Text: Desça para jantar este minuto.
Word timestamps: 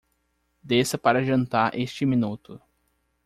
Desça 0.63 0.97
para 0.97 1.23
jantar 1.23 1.77
este 1.79 2.07
minuto. 2.07 2.59